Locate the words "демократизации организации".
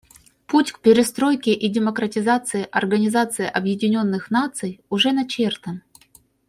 1.69-3.45